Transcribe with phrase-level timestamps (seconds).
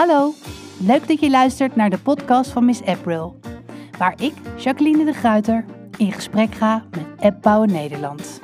[0.00, 0.34] Hallo,
[0.78, 3.40] leuk dat je luistert naar de podcast van Miss April,
[3.98, 5.64] waar ik, Jacqueline de Gruiter,
[5.96, 8.40] in gesprek ga met Appbouwen Nederland.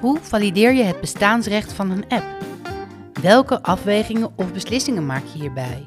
[0.00, 2.24] Hoe valideer je het bestaansrecht van een app?
[3.22, 5.86] Welke afwegingen of beslissingen maak je hierbij?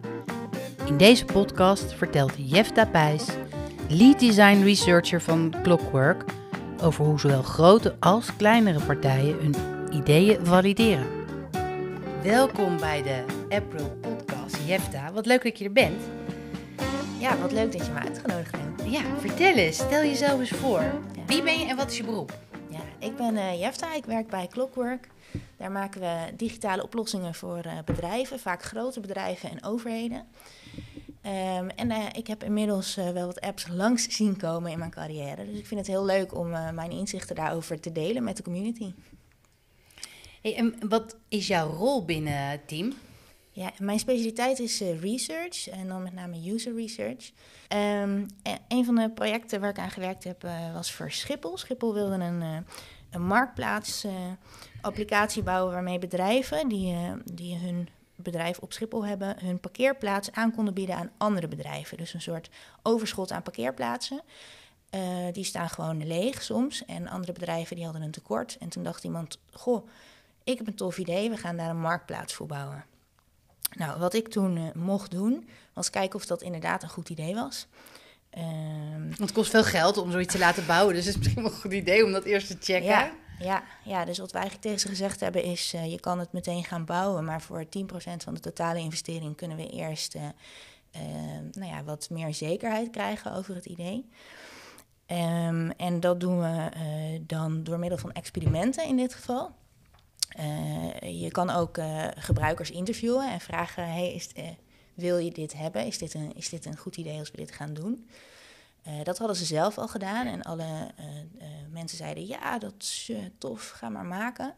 [0.86, 3.26] In deze podcast vertelt Jefta Pijs,
[3.90, 6.24] lead design researcher van Clockwork,
[6.84, 9.56] over hoe zowel grote als kleinere partijen hun
[9.92, 11.24] ideeën valideren.
[12.24, 14.15] Welkom bij de April.
[14.66, 16.02] Jefta, wat leuk dat je er bent.
[17.20, 18.92] Ja, wat leuk dat je me uitgenodigd hebt.
[18.92, 20.84] Ja, vertel eens, stel jezelf eens voor.
[21.26, 22.40] Wie ben je en wat is je beroep?
[22.70, 25.08] Ja, ik ben uh, Jefta, ik werk bij Clockwork.
[25.58, 30.26] Daar maken we digitale oplossingen voor uh, bedrijven, vaak grote bedrijven en overheden.
[31.58, 34.92] Um, en uh, ik heb inmiddels uh, wel wat apps langs zien komen in mijn
[34.92, 35.46] carrière.
[35.46, 38.44] Dus ik vind het heel leuk om uh, mijn inzichten daarover te delen met de
[38.44, 38.94] community.
[40.42, 42.94] Hey, en wat is jouw rol binnen het team?
[43.56, 47.32] Ja, mijn specialiteit is research en dan met name user research.
[48.02, 48.26] Um,
[48.68, 51.58] een van de projecten waar ik aan gewerkt heb was voor Schiphol.
[51.58, 52.66] Schiphol wilde een,
[53.10, 54.06] een marktplaats
[54.82, 60.74] applicatie bouwen waarmee bedrijven die, die hun bedrijf op Schiphol hebben hun parkeerplaats aan konden
[60.74, 61.98] bieden aan andere bedrijven.
[61.98, 62.50] Dus een soort
[62.84, 64.22] overschot aan parkeerplaatsen.
[64.96, 66.86] Uh, die staan gewoon leeg soms.
[66.86, 68.58] En andere bedrijven die hadden een tekort.
[68.60, 69.88] En toen dacht iemand: Goh,
[70.44, 72.86] ik heb een tof idee, we gaan daar een marktplaats voor bouwen.
[73.76, 77.36] Nou, wat ik toen uh, mocht doen, was kijken of dat inderdaad een goed idee
[77.36, 77.68] was.
[78.38, 81.44] Um, Want het kost veel geld om zoiets te laten bouwen, dus het is misschien
[81.44, 82.90] wel een goed idee om dat eerst te checken.
[82.90, 85.74] Ja, ja, ja, dus wat wij eigenlijk tegen ze gezegd hebben is...
[85.74, 87.68] Uh, je kan het meteen gaan bouwen, maar voor 10%
[88.18, 89.36] van de totale investering...
[89.36, 90.22] kunnen we eerst uh,
[90.96, 91.02] uh,
[91.52, 94.10] nou ja, wat meer zekerheid krijgen over het idee.
[95.08, 96.70] Um, en dat doen we
[97.22, 99.52] dan door middel van experimenten in dit geval.
[101.02, 101.78] Je kan ook
[102.18, 104.14] gebruikers interviewen en vragen...
[104.14, 104.30] Is,
[104.96, 105.86] wil je dit hebben?
[105.86, 108.10] Is dit, een, is dit een goed idee als we dit gaan doen?
[109.04, 110.92] Dat hadden ze zelf al gedaan en alle
[111.70, 114.56] mensen zeiden: ja, dat is tof, ga maar maken.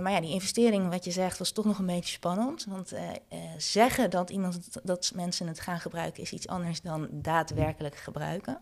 [0.00, 2.64] maar ja, die investering, wat je zegt, was toch nog een beetje spannend.
[2.64, 2.92] Want
[3.56, 8.60] zeggen dat, iemand, dat mensen het gaan gebruiken is iets anders dan daadwerkelijk gebruiken.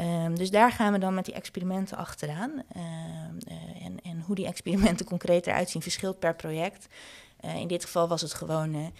[0.00, 2.62] Um, dus daar gaan we dan met die experimenten achteraan.
[3.82, 6.86] en, en hoe die experimenten concreet eruit zien verschilt per project.
[7.40, 8.92] in dit geval was het gewoon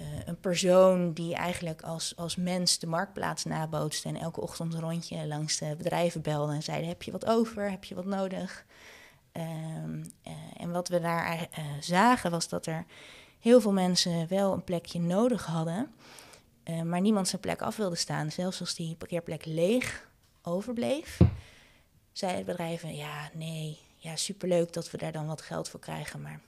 [0.00, 4.80] uh, een persoon die eigenlijk als, als mens de marktplaats nabootste en elke ochtend een
[4.80, 7.70] rondje langs de bedrijven belde en zeiden: Heb je wat over?
[7.70, 8.64] Heb je wat nodig?
[9.32, 11.48] Um, uh, en wat we daar
[11.80, 12.84] zagen was dat er
[13.40, 15.94] heel veel mensen wel een plekje nodig hadden,
[16.84, 18.30] maar niemand zijn plek af wilde staan.
[18.30, 20.12] Zelfs als die parkeerplek leeg
[20.44, 21.18] overbleef,
[22.12, 26.40] zeiden bedrijven: Ja, nee, ja, superleuk dat we daar dan wat geld voor krijgen, maar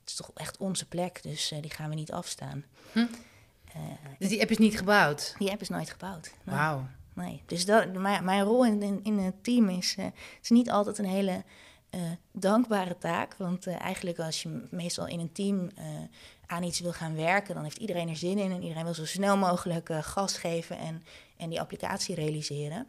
[0.00, 2.64] het is toch echt onze plek, dus uh, die gaan we niet afstaan.
[2.92, 2.98] Hm.
[2.98, 3.06] Uh,
[4.18, 5.34] dus die app is niet gebouwd?
[5.38, 6.32] Die app is nooit gebouwd.
[6.44, 6.56] Nee.
[6.56, 6.86] Wauw.
[7.12, 10.06] Nee, dus dat, mijn, mijn rol in, in, in, het team is, uh,
[10.42, 11.44] is niet altijd een hele
[12.32, 13.34] dankbare taak.
[13.36, 15.70] Want eigenlijk als je meestal in een team
[16.46, 19.06] aan iets wil gaan werken, dan heeft iedereen er zin in en iedereen wil zo
[19.06, 21.02] snel mogelijk gas geven en,
[21.36, 22.86] en die applicatie realiseren.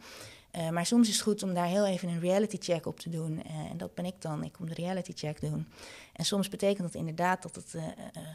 [0.58, 3.10] Uh, maar soms is het goed om daar heel even een reality check op te
[3.10, 3.32] doen.
[3.32, 4.44] Uh, en dat ben ik dan.
[4.44, 5.68] Ik kom de reality check doen.
[6.14, 7.84] En soms betekent dat inderdaad dat het uh,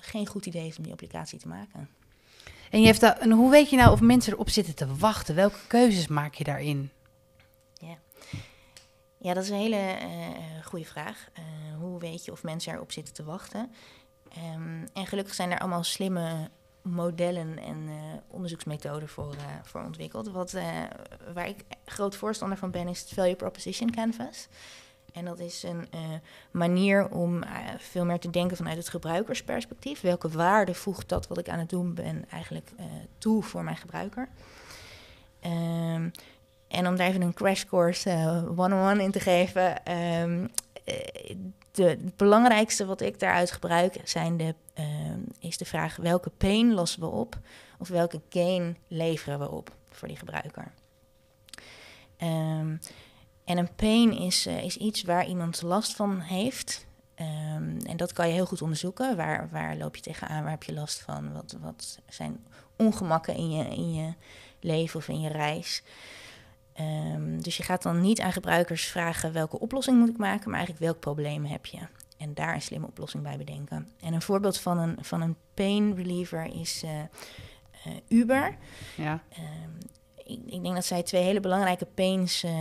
[0.00, 1.88] geen goed idee is om die applicatie te maken.
[2.70, 5.34] En, je heeft dat, en hoe weet je nou of mensen erop zitten te wachten?
[5.34, 6.90] Welke keuzes maak je daarin?
[7.74, 7.98] Ja,
[9.18, 9.96] ja dat is een hele
[10.64, 11.28] goede vraag.
[11.78, 13.70] hoe weet je of mensen erop zitten te wachten?
[14.54, 16.50] Um, en gelukkig zijn er allemaal slimme
[16.84, 17.94] modellen en uh,
[18.26, 20.30] onderzoeksmethoden voor, uh, voor ontwikkeld.
[20.30, 20.62] Wat, uh,
[21.34, 24.48] waar ik groot voorstander van ben, is het Value Proposition Canvas.
[25.12, 25.88] En dat is een
[26.50, 27.44] manier om
[27.78, 30.00] veel meer te denken vanuit het gebruikersperspectief.
[30.00, 32.70] Welke waarde voegt dat wat ik aan het doen ben eigenlijk
[33.18, 34.28] toe voor mijn gebruiker?
[35.46, 36.10] Um,
[36.68, 38.10] en om daar even een crash course
[38.56, 39.92] one-on-one in te geven.
[40.20, 40.50] Um,
[41.70, 44.84] de, het belangrijkste wat ik daaruit gebruik zijn de, uh,
[45.38, 47.38] is de vraag welke pain lossen we op
[47.78, 50.72] of welke gain leveren we op voor die gebruiker.
[52.18, 52.80] Um,
[53.44, 56.86] en een pain is, uh, is iets waar iemand last van heeft.
[57.20, 59.16] Um, en dat kan je heel goed onderzoeken.
[59.16, 60.42] Waar, waar loop je tegenaan?
[60.42, 61.32] Waar heb je last van?
[61.32, 62.46] Wat, wat zijn
[62.76, 64.14] ongemakken in je, in je
[64.60, 65.82] leven of in je reis?
[66.80, 70.58] Um, dus je gaat dan niet aan gebruikers vragen welke oplossing moet ik maken, maar
[70.58, 71.78] eigenlijk welk probleem heb je.
[72.16, 73.88] En daar een slimme oplossing bij bedenken.
[74.00, 76.90] En een voorbeeld van een, van een pain reliever is uh,
[77.86, 78.56] uh, Uber.
[78.96, 79.22] Ja.
[79.38, 79.78] Um,
[80.24, 82.52] ik, ik, denk dat zij twee hele belangrijke pains uh,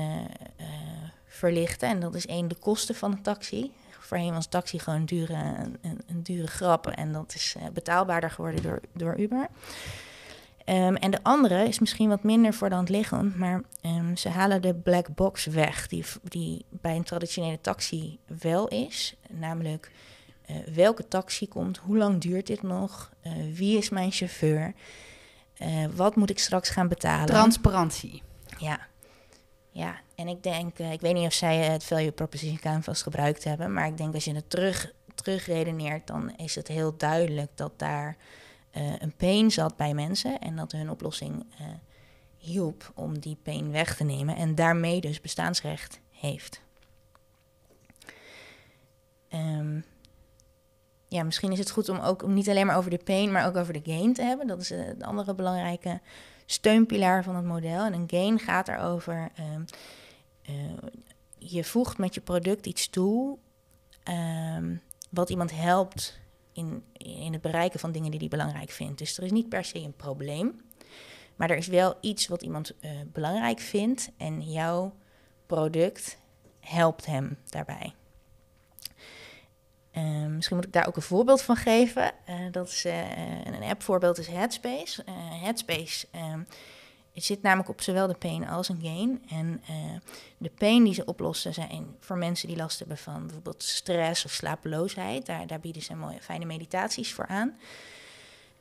[1.25, 1.89] verlichten.
[1.89, 3.71] En dat is één, de kosten van een taxi.
[3.99, 5.35] Voorheen was taxi gewoon een dure,
[5.81, 6.87] een, een dure grap.
[6.87, 9.49] En dat is betaalbaarder geworden door, door Uber.
[10.65, 14.29] Um, en de andere is misschien wat minder voor de hand liggend, maar um, ze
[14.29, 19.15] halen de black box weg, die, die bij een traditionele taxi wel is.
[19.29, 19.91] Namelijk,
[20.49, 24.73] uh, welke taxi komt, hoe lang duurt dit nog, uh, wie is mijn chauffeur,
[25.57, 27.25] uh, wat moet ik straks gaan betalen.
[27.25, 28.21] Transparantie.
[28.57, 28.79] Ja,
[29.71, 29.99] ja.
[30.15, 33.87] en ik denk, ik weet niet of zij het value proposition canvas gebruikt hebben, maar
[33.87, 38.17] ik denk als je het terug, terug redeneert, dan is het heel duidelijk dat daar
[38.77, 41.67] uh, een pain zat bij mensen en dat hun oplossing uh,
[42.37, 46.61] hielp om die pain weg te nemen en daarmee dus bestaansrecht heeft.
[49.29, 49.85] Um,
[51.07, 53.47] ja, misschien is het goed om ook om niet alleen maar over de pain, maar
[53.47, 54.47] ook over de gain te hebben.
[54.47, 56.01] Dat is uh, de andere belangrijke
[56.45, 57.85] steunpilaar van het model.
[57.85, 59.65] En een gain gaat erover, um,
[61.37, 63.37] je voegt met je product iets toe
[64.57, 66.19] um, wat iemand helpt
[66.53, 68.97] in, in het bereiken van dingen die hij belangrijk vindt.
[68.97, 70.61] Dus er is niet per se een probleem.
[71.35, 74.93] Maar er is wel iets wat iemand uh, belangrijk vindt en jouw
[75.45, 76.17] product
[76.59, 77.93] helpt hem daarbij.
[79.93, 82.11] Uh, misschien moet ik daar ook een voorbeeld van geven.
[82.29, 85.03] Uh, dat is uh, een appvoorbeeld is Headspace.
[85.41, 86.41] Headspace ehm,
[87.13, 89.23] het zit namelijk op zowel de pain als een gain.
[89.29, 89.75] En uh,
[90.37, 94.31] de pain die ze oplossen zijn voor mensen die last hebben van bijvoorbeeld stress of
[94.31, 95.25] slapeloosheid.
[95.25, 97.57] Daar, daar bieden ze mooie, fijne meditaties voor aan.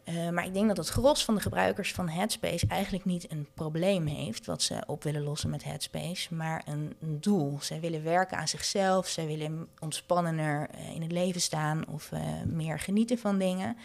[0.04, 3.48] Uh, maar ik denk dat het gros van de gebruikers van Headspace eigenlijk niet een
[3.54, 7.58] probleem heeft wat ze op willen lossen met Headspace, maar een, een doel.
[7.60, 12.10] Zij willen werken aan zichzelf, zij willen ontspannender uh, in het leven staan of
[12.46, 13.76] meer genieten van dingen.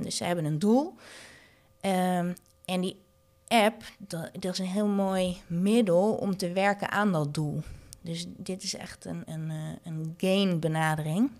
[0.00, 0.94] dus ze hebben een doel.
[1.80, 2.34] Um,
[2.64, 2.96] en die
[3.50, 7.62] app, dat, is een heel mooi middel om te werken aan dat doel.
[8.00, 9.50] Dus dit is echt een, een,
[9.84, 11.30] een gain benadering.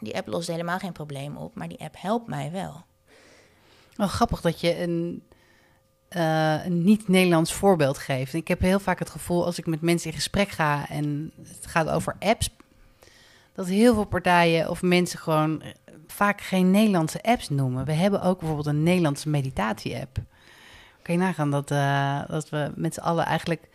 [0.00, 2.84] Die app lost helemaal geen probleem op, maar die app helpt mij wel.
[3.96, 5.22] Oh, grappig dat je een,
[6.10, 8.34] uh, een niet-Nederlands voorbeeld geeft.
[8.34, 11.66] Ik heb heel vaak het gevoel als ik met mensen in gesprek ga en het
[11.66, 12.50] gaat over apps,
[13.52, 15.62] dat heel veel partijen of mensen gewoon
[16.06, 17.84] vaak geen Nederlandse apps noemen.
[17.84, 20.18] We hebben ook bijvoorbeeld een Nederlandse meditatie-app.
[21.08, 23.68] Kan je nagaan dat, uh, dat we met z'n allen eigenlijk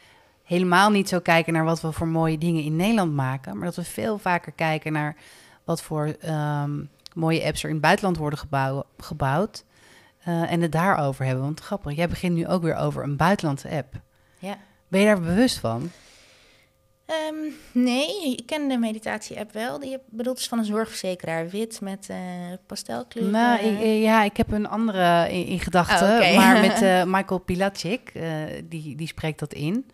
[0.43, 3.75] helemaal niet zo kijken naar wat we voor mooie dingen in Nederland maken, maar dat
[3.75, 5.15] we veel vaker kijken naar
[5.63, 9.63] wat voor um, mooie apps er in het buitenland worden gebouw, gebouwd.
[10.27, 11.43] Uh, en het daarover hebben.
[11.43, 13.93] Want grappig, jij begint nu ook weer over een buitenlandse app.
[14.39, 14.57] Ja.
[14.87, 15.91] Ben je daar bewust van?
[17.31, 19.79] Um, nee, ik ken de meditatie-app wel.
[19.79, 22.17] Die bedoelt is van een zorgverzekeraar, wit met uh,
[22.67, 23.29] pastelkleur.
[23.29, 26.35] Nou, ik, ja, ik heb een andere in, in gedachten, oh, okay.
[26.41, 28.23] maar met uh, Michael Pilacic, uh,
[28.63, 29.85] die, die spreekt dat in.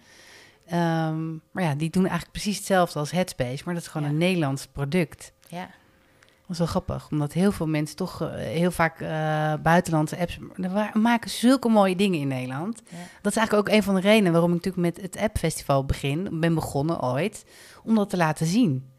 [0.74, 4.14] Um, maar ja, die doen eigenlijk precies hetzelfde als Headspace, maar dat is gewoon ja.
[4.14, 5.32] een Nederlands product.
[5.48, 5.70] Ja.
[6.50, 10.40] Dat is wel grappig, omdat heel veel mensen toch uh, heel vaak uh, buitenlandse apps
[10.94, 12.82] maken zulke mooie dingen in Nederland.
[12.90, 12.98] Ja.
[13.22, 16.40] Dat is eigenlijk ook een van de redenen waarom ik natuurlijk met het appfestival begin,
[16.40, 17.46] ben begonnen ooit,
[17.84, 18.92] om dat te laten zien.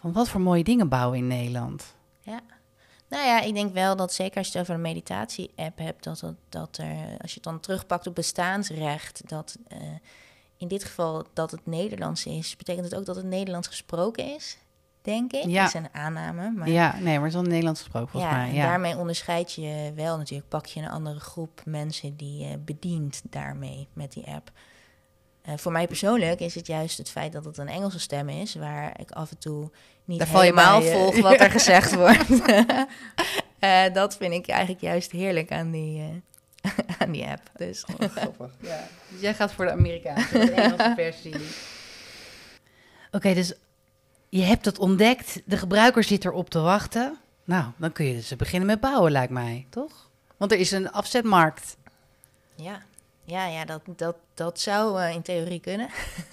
[0.00, 1.94] Van wat voor mooie dingen bouwen in Nederland.
[2.20, 2.40] Ja.
[3.08, 6.20] Nou ja, ik denk wel dat zeker als je het over een meditatie-app hebt, dat,
[6.20, 9.78] dat, dat er, als je het dan terugpakt op bestaansrecht, dat uh,
[10.56, 14.58] in dit geval dat het Nederlands is, betekent het ook dat het Nederlands gesproken is
[15.02, 15.44] denk ik.
[15.44, 15.64] Ja.
[15.64, 16.50] Dat is een aanname.
[16.50, 16.68] Maar...
[16.68, 18.52] Ja, nee, maar het is wel Nederlands gesproken volgens ja, mij.
[18.52, 20.48] Ja, daarmee onderscheid je wel natuurlijk.
[20.48, 24.50] Pak je een andere groep mensen die je bedient daarmee met die app.
[25.48, 28.54] Uh, voor mij persoonlijk is het juist het feit dat het een Engelse stem is...
[28.54, 29.70] waar ik af en toe
[30.04, 32.30] niet Daar helemaal bij, volg wat er gezegd wordt.
[33.60, 37.50] uh, dat vind ik eigenlijk juist heerlijk aan die, uh, aan die app.
[37.56, 37.84] Dus.
[37.84, 38.50] Oh, grappig.
[38.60, 38.88] ja.
[39.08, 41.34] Dus jij gaat voor de Amerikaanse, de Engelse versie.
[41.34, 41.46] Oké,
[43.10, 43.54] okay, dus
[44.32, 47.18] je hebt het ontdekt, de gebruiker zit erop te wachten.
[47.44, 50.10] Nou, dan kun je dus beginnen met bouwen, lijkt mij, toch?
[50.36, 51.76] Want er is een afzetmarkt.
[52.54, 52.82] Ja,
[53.24, 55.88] ja, ja dat, dat, dat zou uh, in theorie kunnen.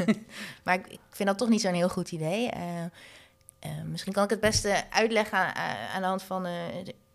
[0.63, 2.49] maar ik, ik, vind dat toch niet zo'n heel goed idee.
[2.55, 2.83] Uh,
[3.65, 5.55] uh, misschien kan ik het beste uitleggen aan,
[5.93, 6.45] aan de hand van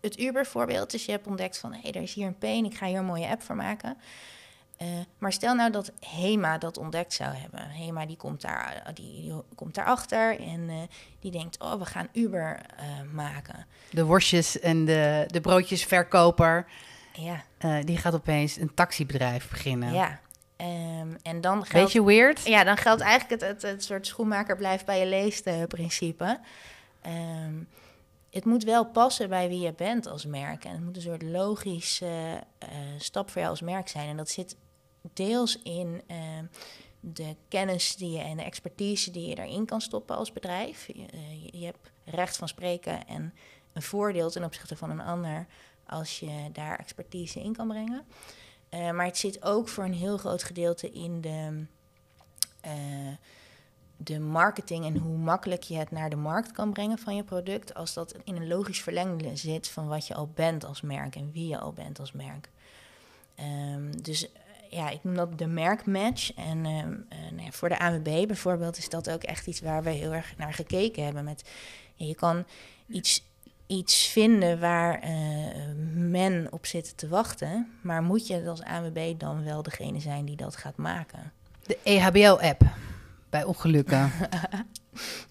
[0.01, 0.91] het Uber-voorbeeld.
[0.91, 2.97] Dus je hebt ontdekt van, hé, hey, er is hier een pain, ik ga hier
[2.97, 3.97] een mooie app voor maken.
[4.81, 7.69] Uh, maar stel nou dat HEMA dat ontdekt zou hebben.
[7.69, 10.75] HEMA die komt, daar, die, die komt daarachter en uh,
[11.19, 11.59] die denkt...
[11.59, 13.65] oh, we gaan Uber uh, maken.
[13.89, 16.65] De worstjes en de, de broodjesverkoper...
[17.13, 17.43] Ja.
[17.81, 19.93] die gaat opeens een taxibedrijf beginnen.
[19.93, 20.19] Ja.
[20.57, 22.45] Um, en dan geldt, Beetje weird?
[22.45, 26.39] Ja, dan geldt eigenlijk het, het, het soort schoenmaker blijft bij je leest principe.
[27.07, 27.67] Um,
[28.35, 30.65] het moet wel passen bij wie je bent als merk.
[30.65, 34.09] En het moet een soort logische uh, stap voor jou als merk zijn.
[34.09, 34.55] En dat zit
[35.13, 36.17] deels in uh,
[36.99, 40.87] de kennis die je en de expertise die je erin kan stoppen als bedrijf.
[40.87, 43.33] Je, eh, je, je hebt recht van spreken en
[43.73, 45.47] een voordeel ten opzichte van een ander
[45.85, 48.05] als je daar expertise in kan brengen.
[48.69, 51.65] Eh, maar het zit ook voor een heel groot gedeelte in de,
[52.61, 52.71] eh,
[53.97, 57.73] de marketing en hoe makkelijk je het naar de markt kan brengen van je product.
[57.73, 61.31] Als dat in een logisch verlengde zit van wat je al bent als merk en
[61.31, 62.49] wie je al bent als merk.
[63.35, 64.41] Ehm, dus eh,
[64.75, 66.33] ja, ik noem dat de merkmatch.
[66.33, 69.83] En ehm, eh, nou ja, voor de ANWB bijvoorbeeld is dat ook echt iets waar
[69.83, 71.23] we heel erg naar gekeken hebben.
[71.23, 71.49] Met,
[71.95, 72.45] je kan
[72.87, 73.23] iets,
[73.67, 75.11] iets vinden waar eh,
[75.95, 77.77] men op zit te wachten.
[77.81, 81.31] Maar moet je als ANWB dan wel degene zijn die dat gaat maken?
[81.65, 82.61] De E EHBO-app
[83.29, 84.11] bij ongelukken.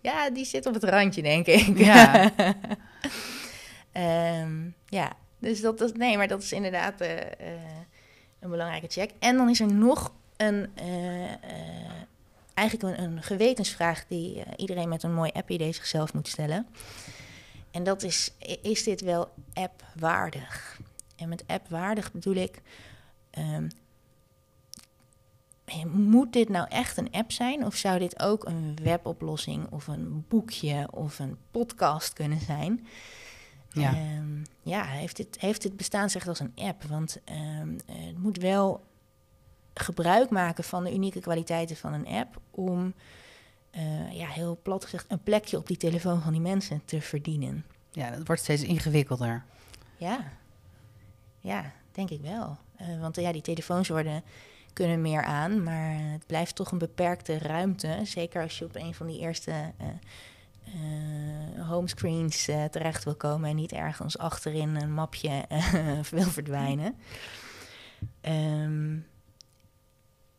[0.00, 1.78] Ja, die zit op het randje, denk ik.
[1.78, 2.30] Ja.
[3.92, 7.08] Ehm, ja, dus dat is, nee, maar dat is inderdaad eh,
[8.44, 9.10] een belangrijke check.
[9.18, 11.38] En dan is er nog een, eh, eh,
[12.54, 16.66] eigenlijk een, een gewetensvraag die eh, iedereen met een mooi app-idee zichzelf moet stellen.
[17.70, 18.30] En dat is,
[18.62, 20.80] is dit wel app-waardig?
[21.16, 22.62] En met app-waardig bedoel ik,
[23.30, 23.68] ehm,
[25.64, 27.66] eh, moet dit nou echt een app zijn?
[27.66, 32.86] Of zou dit ook een weboplossing of een boekje of een podcast kunnen zijn?
[33.74, 33.94] Ja.
[33.94, 36.82] Ehm, ja, heeft dit, heeft dit bestaansrecht als een app?
[36.82, 38.84] Want ehm, eh, het moet wel
[39.74, 42.94] gebruik maken van de unieke kwaliteiten van een app om,
[43.70, 47.64] eh, ja, heel plat gezegd, een plekje op die telefoon van die mensen te verdienen.
[47.90, 49.44] ja, dat wordt steeds ingewikkelder.
[49.96, 50.32] Ja,
[51.40, 52.56] ja, denk ik wel.
[52.76, 54.22] Eh, want eh, ja, die telefoons worden,
[54.72, 58.00] kunnen meer aan, maar het blijft toch een beperkte ruimte.
[58.04, 59.52] Zeker als je op een van die eerste
[60.64, 66.96] eh, homescreens eh, terecht wil komen en niet ergens achterin een mapje eh, wil verdwijnen.
[68.20, 68.96] Ehm,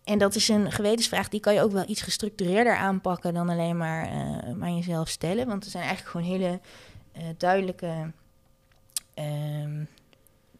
[0.04, 3.78] en dat is een gewetensvraag, die kan je ook wel iets gestructureerder aanpakken dan alleen
[3.78, 4.10] maar,
[4.56, 5.48] maar jezelf stellen.
[5.48, 6.60] Want er zijn eigenlijk gewoon hele
[7.38, 8.12] duidelijke
[9.14, 9.84] ehm,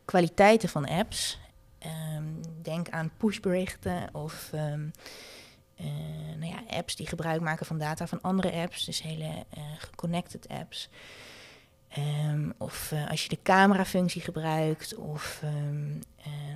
[0.06, 1.40] kwaliteiten van apps.
[1.80, 2.24] Ehm,
[2.62, 4.52] denk aan pushberichten of
[5.76, 5.86] eh,
[6.38, 10.48] nou ja, apps die gebruik maken van data van andere apps, dus hele eh geconnected
[10.48, 10.90] apps.
[11.96, 15.52] Ehm, of eh, als je de camerafunctie gebruikt, of eh,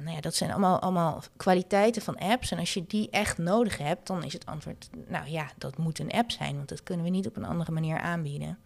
[0.01, 2.51] nou ja, dat zijn allemaal, allemaal kwaliteiten van apps.
[2.51, 5.99] En als je die echt nodig hebt, dan is het antwoord, nou ja, dat moet
[5.99, 8.57] een app zijn, want dat kunnen we niet op een andere manier aanbieden.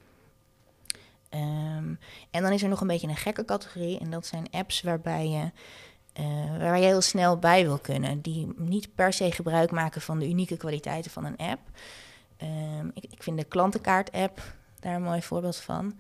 [1.30, 1.94] Ehm,
[2.32, 4.00] en dan is er nog een beetje een gekke categorie.
[4.00, 5.52] En dat zijn apps waarbij je,
[6.14, 8.22] eh, waar je heel snel bij wil kunnen.
[8.22, 11.60] Die niet per se gebruik maken van de unieke kwaliteiten van een app.
[12.38, 14.42] Ehm, ik, ik vind de klantenkaart-app
[14.80, 16.00] daar een mooi voorbeeld van.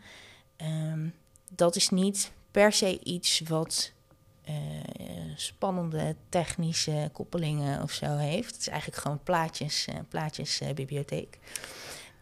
[0.58, 1.08] Ehm,
[1.50, 3.92] dat is niet per se iets wat
[4.44, 4.56] eh,
[5.36, 8.52] spannende technische koppelingen of zo heeft.
[8.52, 11.40] Het is eigenlijk gewoon plaatjes, eh, plaatjesbibliotheek.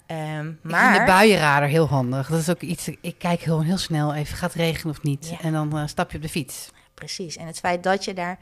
[0.06, 0.56] Ehm, Maar...
[0.62, 2.28] maar Ik vind de buienradar heel handig.
[2.28, 5.30] Dat is ook iets, ik kijk heel, heel snel even, gaat het regenen of niet?
[5.30, 5.42] Ja.
[5.42, 6.70] En dan stap je op de fiets.
[7.02, 7.36] Precies.
[7.36, 8.40] En het feit dat je daar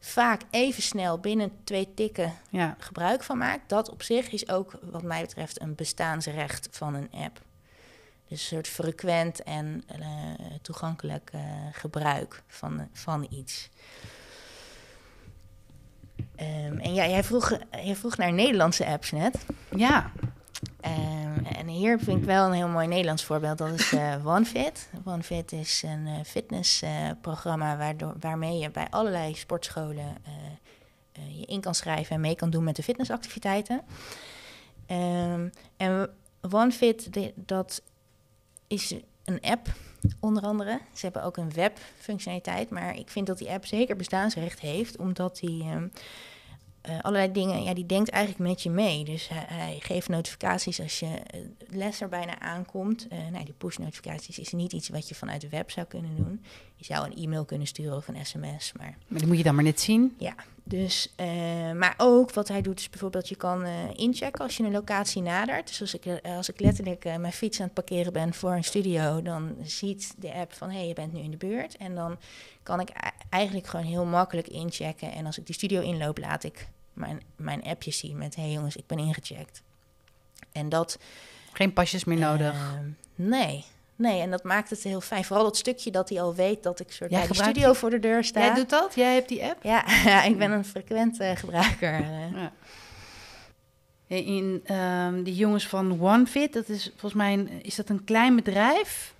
[0.00, 4.78] vaak even snel binnen twee tikken Ja, gebruik van maakt, dat op zich is ook
[4.82, 7.40] wat mij betreft een bestaansrecht van een app.
[8.28, 9.98] Dus een soort frequent en eh,
[10.62, 11.40] toegankelijk eh,
[11.72, 13.68] gebruik van, van iets.
[16.36, 19.46] Ehm, en ja, jij vroeg, jij vroeg naar Nederlandse apps net.
[19.76, 20.12] ja.
[21.84, 23.58] Hier vind ik wel een heel mooi Nederlands voorbeeld.
[23.58, 24.88] Dat is eh, OneFit.
[25.04, 31.74] OneFit is een eh, fitnessprogramma waardoor, waarmee je bij allerlei sportscholen eh, je in kan
[31.74, 33.82] schrijven en mee kan doen met de fitnessactiviteiten.
[34.86, 36.10] Ehm, en
[36.50, 37.82] OneFit, dat
[38.66, 39.68] is een app
[40.20, 40.80] onder andere.
[40.92, 45.38] Ze hebben ook een webfunctionaliteit, maar ik vind dat die app zeker bestaansrecht heeft, omdat
[45.38, 45.88] die ehm,
[46.84, 49.04] eh, allerlei dingen, ja, die denkt eigenlijk met je mee.
[49.04, 53.06] Dus hij, hij geeft notificaties als je eh, les er bijna aankomt.
[53.08, 56.44] Eh nou, die push-notificaties is niet iets wat je vanuit de web zou kunnen doen.
[56.76, 59.54] Je zou een e-mail kunnen sturen of een sms, maar Maar die moet je dan
[59.54, 60.14] maar net zien.
[60.18, 60.34] ja,
[60.66, 64.62] dus, eh, maar ook wat hij doet is bijvoorbeeld, je kan eh, inchecken als je
[64.62, 65.66] een locatie nadert.
[65.66, 68.64] Dus als ik, eh, als ik letterlijk mijn fiets aan het parkeren ben voor een
[68.64, 71.76] studio, dan ziet de app van, hé, hey, je bent nu in de buurt.
[71.76, 72.18] En dan
[72.62, 72.90] kan ik
[73.28, 75.12] eigenlijk gewoon heel makkelijk inchecken.
[75.12, 78.52] En als ik die studio inloop, laat ik mijn, mijn appje zien met, hé hey
[78.52, 79.62] jongens, ik ben ingecheckt.
[80.52, 80.98] En dat...
[81.52, 82.78] Geen pasjes meer nodig.
[83.14, 83.64] Nee,
[83.96, 85.24] nee, en dat maakt het heel fijn.
[85.24, 87.90] Vooral dat stukje dat hij al weet dat ik soort Jij bij de studio voor
[87.90, 88.40] de deur sta.
[88.40, 88.94] Jij doet dat?
[88.94, 89.62] Jij hebt die app?
[89.62, 91.92] Ja, ja, ik ben een frequent eh, gebruiker.
[91.92, 92.32] eh.
[92.32, 92.52] Ja.
[94.06, 98.36] In, ehm, die jongens van OneFit, dat is volgens mij een, is dat een klein
[98.36, 99.14] bedrijf?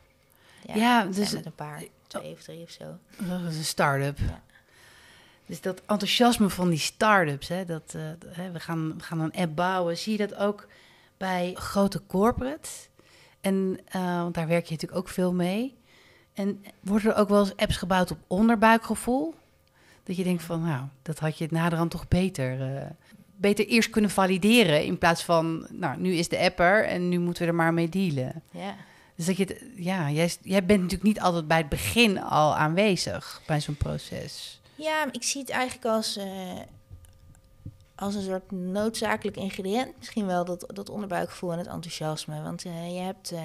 [0.66, 2.84] Ja, ja dus- met een paar, twee of drie of zo.
[3.18, 4.18] Dat is een start-up.
[4.18, 4.42] Ja.
[5.46, 9.32] Dus dat enthousiasme van die start-ups, hè, dat, uh, hè, we, gaan, we gaan een
[9.32, 10.66] app bouwen, zie je dat ook
[11.16, 12.88] bij grote corporates?
[13.44, 15.74] En, uh, want daar werk je natuurlijk ook veel mee.
[16.34, 19.34] En worden er ook wel eens apps gebouwd op onderbuikgevoel?
[20.02, 22.82] Dat je denkt van, nou, dat had je het naderhand toch beter, uh,
[23.36, 24.84] beter eerst kunnen valideren...
[24.84, 27.74] in plaats van, nou, nu is de app er en nu moeten we er maar
[27.74, 28.42] mee dealen.
[28.50, 28.74] Ja.
[29.14, 33.42] Dus dat je, ja, jij, jij bent natuurlijk niet altijd bij het begin al aanwezig
[33.46, 34.60] bij zo'n proces.
[34.74, 36.24] Ja, ik zie het eigenlijk als, uh,
[37.94, 39.98] als een soort noodzakelijk ingrediënt.
[39.98, 42.42] Misschien wel dat, dat onderbuikgevoel en het enthousiasme.
[42.42, 43.32] Want uh, je hebt...
[43.32, 43.40] Uh,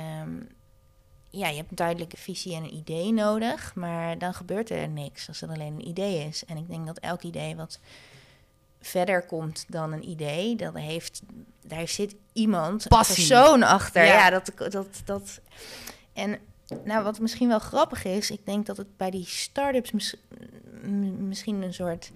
[1.32, 5.28] ja, je hebt een duidelijke visie en een idee nodig, maar dan gebeurt er niks
[5.28, 6.46] als het alleen een idee is.
[6.46, 7.80] En ik denk dat elk idee wat
[8.82, 11.22] verder komt dan een idee, dat heeft,
[11.62, 13.24] daar zit iemand, Passie.
[13.24, 14.04] een persoon achter.
[14.04, 15.40] Ja, ja dat, dat, dat.
[16.14, 16.40] En
[16.84, 20.16] nou, wat misschien wel grappig is, ik denk dat het bij die start-ups mis,
[21.18, 22.12] misschien een soort.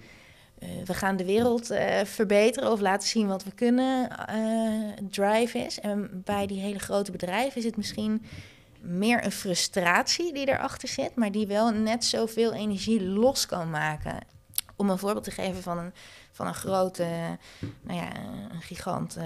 [0.64, 5.58] Uh, we gaan de wereld uh, verbeteren of laten zien wat we kunnen uh, drive
[5.58, 5.80] is.
[5.80, 8.24] En bij die hele grote bedrijven is het misschien
[8.80, 14.18] meer een frustratie die erachter zit, maar die wel net zoveel energie los kan maken.
[14.76, 15.92] Om een voorbeeld te geven van een,
[16.32, 17.06] van een grote,
[17.80, 18.10] nou ja,
[18.52, 19.16] een gigant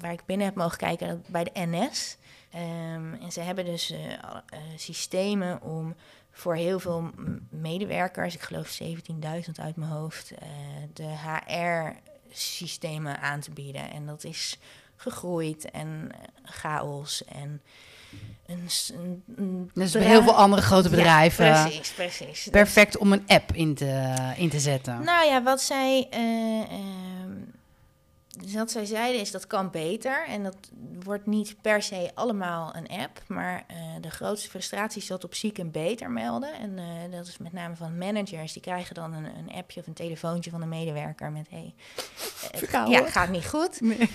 [0.00, 2.16] waar ik binnen heb mogen kijken bij de NS.
[2.54, 3.94] Um, en ze hebben dus
[4.76, 5.94] systemen om
[6.40, 7.10] voor heel veel
[7.50, 8.90] medewerkers, ik geloof 17.000
[9.54, 10.32] uit mijn hoofd,
[10.92, 11.14] de
[12.28, 13.90] HR-systemen aan te bieden.
[13.90, 14.58] En dat is
[14.96, 16.10] gegroeid en
[16.42, 17.62] chaos en
[18.46, 21.46] een, een, een dus bij heel veel andere grote bedrijven.
[21.46, 22.48] Ja, precies, precies.
[22.50, 25.04] Perfect om een app in te, in te zetten.
[25.04, 27.19] Nou ja, wat zij, uh, uh,
[28.52, 30.26] wat zij zeiden is dat kan beter.
[30.26, 30.56] En dat
[31.04, 33.22] wordt niet per se allemaal een app.
[33.26, 36.52] Maar uh, de grootste frustratie zat op ziek en beter melden.
[36.54, 36.78] En
[37.10, 38.52] dat is met name van managers.
[38.52, 41.46] Die krijgen dan een, een appje of een telefoontje van een medewerker met...
[41.50, 41.74] Hey,
[42.88, 43.80] ja, gaat niet goed.
[43.80, 44.10] Nee.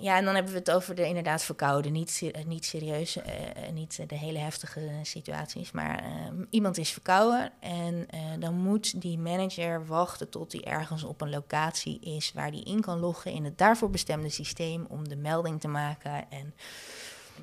[0.00, 1.92] Ja, en dan hebben we het over de inderdaad verkouden.
[1.92, 3.24] Niet, niet serieus, uh,
[3.72, 5.70] niet de hele heftige situaties.
[5.70, 11.20] Maar uh, iemand is verkouden en dan moet die manager wachten tot hij ergens op
[11.20, 15.16] een locatie is waar hij in kan loggen in het daarvoor bestemde systeem om de
[15.16, 16.30] melding te maken.
[16.30, 16.54] En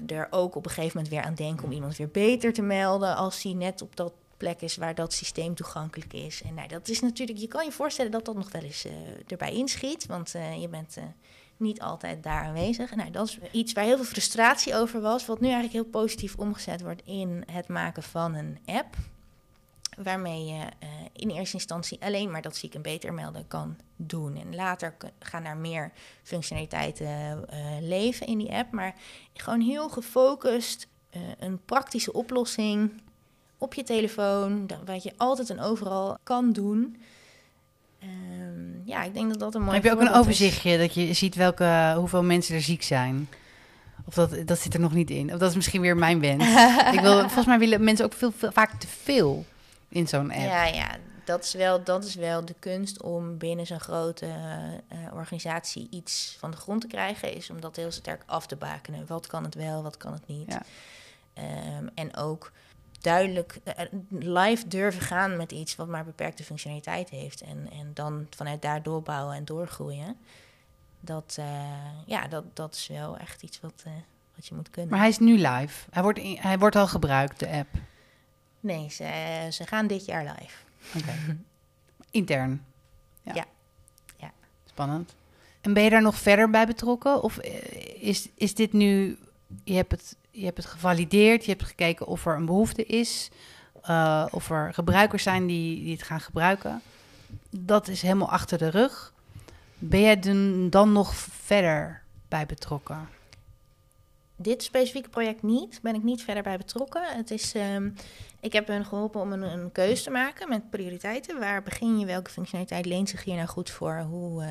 [0.07, 3.15] er ook op een gegeven moment weer aan denken om iemand weer beter te melden
[3.15, 6.41] als hij net op dat plek is waar dat systeem toegankelijk is.
[6.41, 8.87] En nou, dat is natuurlijk, je kan je voorstellen dat dat nog wel eens
[9.27, 10.97] erbij inschiet, want je bent
[11.57, 12.95] niet altijd daar aanwezig.
[12.95, 16.35] Nou, dat is iets waar heel veel frustratie over was, wat nu eigenlijk heel positief
[16.35, 18.95] omgezet wordt in het maken van een app.
[19.97, 24.35] Waarmee je uh, in eerste instantie alleen maar dat ziek en beter melden kan doen.
[24.35, 25.91] En later gaan daar meer
[26.23, 28.71] functionaliteiten uh, leven in die app.
[28.71, 28.95] Maar
[29.33, 33.01] gewoon heel gefocust uh, een praktische oplossing
[33.57, 36.97] op je telefoon, wat je altijd en overal kan doen.
[38.03, 40.77] Um, ja, ik denk dat dat een mooi Heb je ook een overzichtje is.
[40.77, 43.29] dat je ziet welke, hoeveel mensen er ziek zijn?
[44.05, 45.33] Of dat, dat zit er nog niet in.
[45.33, 46.43] Of dat is misschien weer mijn wens.
[46.93, 49.45] ik wil, volgens mij willen mensen ook veel, veel vaak te veel
[49.89, 50.41] in zo'n app.
[50.41, 55.13] Ja, ja dat, is wel, dat is wel de kunst om binnen zo'n grote uh,
[55.13, 57.33] organisatie iets van de grond te krijgen.
[57.33, 59.05] Is om dat heel sterk af te bakenen.
[59.07, 60.51] Wat kan het wel, wat kan het niet.
[60.51, 60.61] Ja.
[61.77, 62.51] Um, en ook
[63.05, 63.59] duidelijk
[64.09, 67.41] live durven gaan met iets wat maar beperkte functionaliteit heeft.
[67.41, 70.17] En, en dan vanuit daar doorbouwen en doorgroeien.
[70.99, 71.45] Dat, uh,
[72.05, 73.93] ja, dat, dat is wel echt iets wat, uh,
[74.35, 74.91] wat je moet kunnen.
[74.91, 75.89] Maar hij is nu live.
[75.89, 77.69] Hij wordt, in, hij wordt al gebruikt, de app.
[78.59, 80.57] Nee, ze, ze gaan dit jaar live.
[80.97, 81.37] Okay.
[82.09, 82.65] Intern.
[83.21, 83.33] Ja.
[83.33, 83.45] ja.
[84.17, 84.31] ja.
[84.65, 85.15] Spannend.
[85.61, 87.23] En ben je daar nog verder bij betrokken?
[87.23, 87.37] Of
[87.99, 89.17] is, is dit nu,
[89.63, 93.29] je hebt het je hebt het gevalideerd, je hebt gekeken of er een behoefte is,
[93.89, 96.81] uh, of er gebruikers zijn die, die het gaan gebruiken.
[97.49, 99.13] Dat is helemaal achter de rug.
[99.77, 100.19] Ben jij
[100.69, 103.09] dan nog verder bij betrokken?
[104.35, 107.03] Dit specifieke project niet, ben ik niet verder bij betrokken.
[107.03, 107.93] Het is, um,
[108.39, 111.39] ik heb hen geholpen om een, een keuze te maken met prioriteiten.
[111.39, 114.05] Waar begin je, welke functionaliteit leent zich hier nou goed voor?
[114.09, 114.49] Hoe, uh,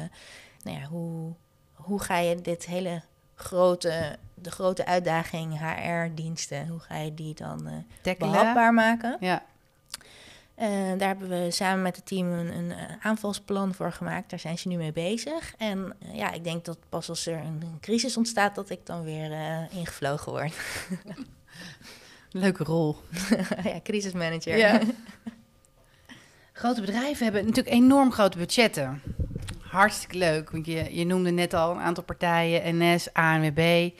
[0.63, 1.33] nou ja, hoe,
[1.73, 3.03] hoe ga je dit hele
[3.35, 6.69] grote, de grote uitdaging HR-diensten.
[6.69, 7.69] Hoe ga je die dan
[8.03, 9.17] uh, behapbaar maken?
[9.21, 9.43] Ja.
[10.59, 10.69] Uh,
[10.99, 14.31] daar hebben we samen met het team een, een, aanvalsplan voor gemaakt.
[14.31, 15.55] Daar zijn ze nu mee bezig.
[15.59, 18.87] En uh, ja, ik denk dat pas als er een, een crisis ontstaat, dat ik
[18.87, 19.33] dan weer
[19.71, 20.55] ingevlogen word.
[22.31, 22.97] Leuke rol.
[23.65, 24.57] ja, crisismanager.
[24.57, 24.81] Ja.
[26.53, 29.03] Grote bedrijven hebben natuurlijk enorm grote budgetten
[29.75, 30.51] hartstikke leuk.
[30.51, 33.91] Want je, je noemde net al een aantal partijen, NS, ANWB.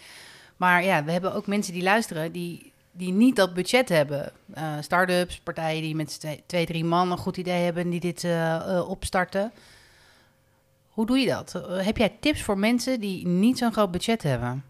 [0.57, 4.33] Maar ja, we hebben ook mensen die luisteren die die niet dat budget hebben.
[4.59, 7.83] Uh, Start-ups, partijen die met twee, drie man een goed idee hebben...
[7.83, 9.53] en die dit uh, opstarten.
[10.89, 11.53] Hoe doe je dat?
[11.69, 14.65] heb jij tips voor mensen die niet zo'n groot budget hebben?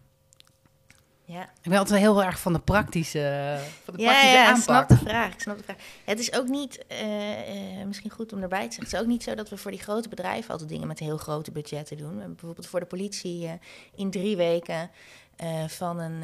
[1.27, 1.41] Ja.
[1.41, 4.57] Ik ben altijd heel erg van de praktische, van de ja, praktische ja, aanpak.
[4.57, 5.33] Ik snap de vraag.
[5.33, 5.77] Ik snap de vraag.
[6.05, 9.07] Het is ook niet, uh, uh, misschien goed om erbij te zeggen, het is ook
[9.07, 12.09] niet zo dat we voor die grote bedrijven altijd dingen met heel grote budgetten doen.
[12.09, 13.51] We hebben bijvoorbeeld voor de politie uh,
[13.95, 14.89] in drie weken
[15.67, 16.23] van een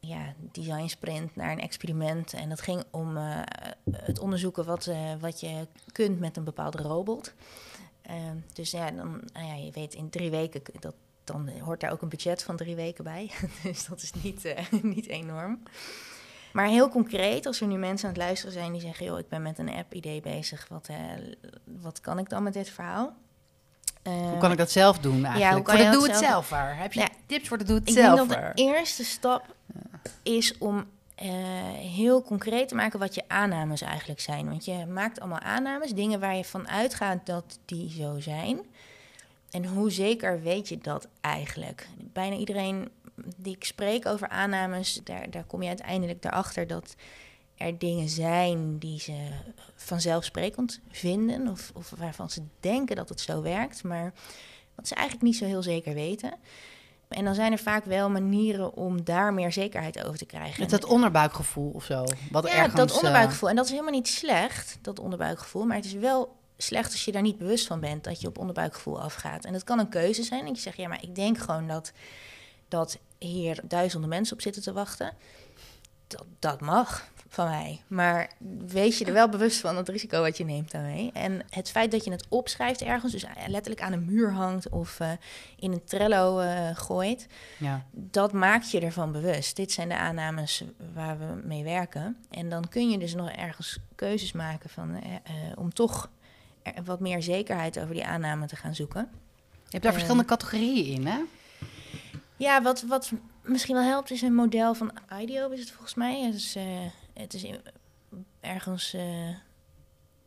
[0.00, 2.32] ja, design sprint naar een experiment.
[2.32, 3.16] En dat ging om
[3.90, 4.90] het onderzoeken wat,
[5.20, 7.34] wat je kunt met een bepaalde robot.
[8.52, 10.94] dus ja, dan, nou ja, je weet in drie weken dat
[11.28, 13.30] dan hoort daar ook een budget van drie weken bij.
[13.62, 15.62] dus dat is niet, uh, niet enorm.
[16.52, 19.28] Maar heel concreet, als er nu mensen aan het luisteren zijn die zeggen: joh, ik
[19.28, 20.96] ben met een app-idee bezig, wat, uh,
[21.64, 23.16] wat kan ik dan met dit verhaal?
[24.02, 25.38] Uh, hoe kan ik dat zelf doen eigenlijk?
[25.38, 27.76] Ja, hoe kan voor de doe het zelf Heb je ja, tips voor de doe
[27.76, 29.54] het zelf Ik denk dat de eerste stap
[30.22, 30.86] is om
[31.74, 34.48] heel concreet te maken wat je aannames eigenlijk zijn.
[34.48, 38.60] Want je maakt allemaal aannames, dingen waar je van uitgaat dat die zo zijn.
[39.50, 41.88] En hoe zeker weet je dat eigenlijk?
[42.12, 42.88] Bijna iedereen
[43.36, 46.94] die ik spreek over aannames, daar, daar kom je uiteindelijk erachter dat
[47.56, 49.28] er dingen zijn die ze
[49.74, 54.12] vanzelfsprekend vinden, of, of waarvan ze denken dat het zo werkt, maar
[54.74, 56.34] wat ze eigenlijk niet zo heel zeker weten.
[57.08, 60.60] En dan zijn er vaak wel manieren om daar meer zekerheid over te krijgen.
[60.60, 62.04] Met dat onderbuikgevoel of zo?
[62.30, 63.48] Wat ja, ergens, dat onderbuikgevoel.
[63.48, 65.64] En dat is helemaal niet slecht, dat onderbuikgevoel.
[65.64, 68.38] Maar het is wel slecht als je daar niet bewust van bent dat je op
[68.38, 69.44] onderbuikgevoel afgaat.
[69.44, 70.46] En dat kan een keuze zijn.
[70.46, 71.92] En je zegt, ja, maar ik denk gewoon dat,
[72.68, 75.12] dat hier duizenden mensen op zitten te wachten.
[76.06, 77.82] Dat, dat mag van mij.
[77.86, 78.30] Maar
[78.66, 81.10] wees je er wel bewust van het risico wat je neemt daarmee.
[81.12, 85.00] En het feit dat je het opschrijft ergens, dus letterlijk aan een muur hangt of
[85.00, 85.10] uh,
[85.56, 87.26] in een Trello uh, gooit,
[87.58, 87.84] ja.
[87.90, 89.56] dat maakt je ervan bewust.
[89.56, 92.16] Dit zijn de aannames waar we mee werken.
[92.30, 95.00] En dan kun je dus nog ergens keuzes maken van, uh,
[95.54, 96.10] om toch
[96.84, 99.08] wat meer zekerheid over die aanname te gaan zoeken.
[99.50, 101.18] Je hebt daar verschillende categorieën in, hè?
[102.36, 106.22] Ja, wat, wat misschien wel helpt is een model van IDEO, is het volgens mij.
[106.22, 106.64] Het is, uh,
[107.14, 107.46] het is
[108.40, 109.02] ergens, uh,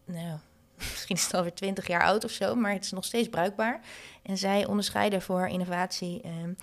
[0.06, 0.38] nou,
[0.92, 3.82] misschien is het alweer twintig jaar oud of zo, maar het is nog steeds bruikbaar.
[4.22, 6.58] En zij onderscheiden voor innovatie um,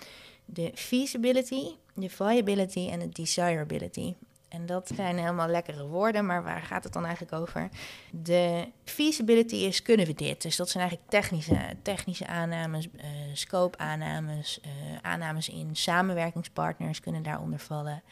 [0.45, 1.63] de feasibility,
[1.93, 4.15] de viability en de desirability.
[4.49, 7.69] En dat zijn helemaal lekkere woorden, maar waar gaat het dan eigenlijk over?
[8.11, 10.41] De feasibility is, kunnen we dit?
[10.41, 17.59] Dus dat zijn eigenlijk technische, technische aannames, uh, scope-aannames, uh, aannames in samenwerkingspartners kunnen daaronder
[17.59, 18.03] vallen.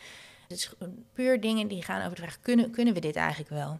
[0.47, 0.73] Het is
[1.13, 3.79] puur dingen die gaan over de vraag, kunnen, kunnen we dit eigenlijk wel?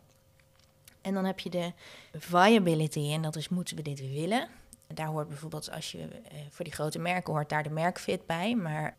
[1.02, 1.74] En dan heb je de
[2.13, 4.48] viability, en dat is, moeten we dit willen?
[4.93, 8.56] Daar hoort bijvoorbeeld, als je uh, voor die grote merken hoort daar de merkfit bij,
[8.56, 8.98] maar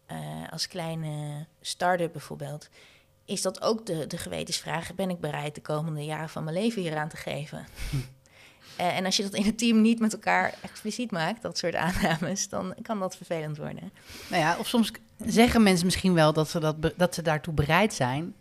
[0.50, 2.68] als kleine start-up bijvoorbeeld
[3.28, 6.82] is dat ook de, de gewetensvraag: ben ik bereid de komende jaren van mijn leven
[6.82, 7.66] hieraan te geven?
[7.90, 7.96] Hm.
[8.80, 11.74] Uh, en als je dat in het team niet met elkaar expliciet maakt, dat soort
[11.74, 13.92] aannames, dan kan dat vervelend worden.
[14.28, 14.92] Nou ja, of soms
[15.26, 18.34] zeggen mensen misschien wel dat ze, dat, dat ze daartoe bereid zijn.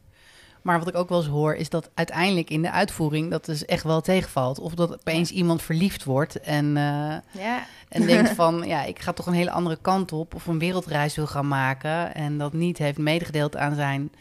[0.61, 3.65] Maar wat ik ook wel eens hoor, is dat uiteindelijk in de uitvoering dat dus
[3.65, 4.59] echt wel tegenvalt.
[4.59, 7.65] Of dat opeens iemand verliefd wordt en, uh, ja.
[7.89, 10.35] en denkt van, ja, ik ga toch een hele andere kant op.
[10.35, 12.15] Of een wereldreis wil gaan maken.
[12.15, 14.11] En dat niet heeft medegedeeld aan zijn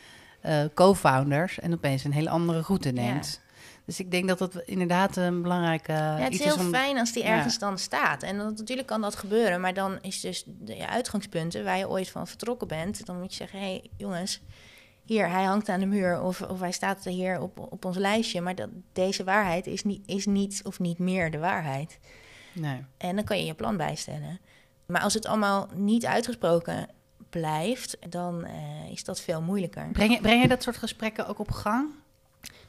[0.47, 3.41] uh, co-founders en opeens een hele andere route neemt.
[3.85, 5.93] Dus ik denk dat dat inderdaad een belangrijke.
[5.93, 8.23] Ja, het is heel fijn als die ergens dan staat.
[8.23, 12.11] En dan, natuurlijk kan dat gebeuren, maar dan is dus de uitgangspunten waar je ooit
[12.11, 13.07] van vertrokken bent.
[13.07, 14.41] Dan moet je zeggen: hé hey, jongens,
[15.05, 18.41] hier, hij hangt aan de muur of, of hij staat hier op, op ons lijstje.
[18.41, 21.99] Maar dat, deze waarheid is niet, is niet of niet meer de waarheid.
[22.53, 22.85] Nee.
[22.97, 24.41] En dan kan je je plan bijstellen.
[24.87, 26.89] Maar als het allemaal niet uitgesproken
[27.31, 29.89] blijft, dan uh, is dat veel moeilijker.
[29.93, 31.89] Breng je, breng je dat soort gesprekken ook op gang?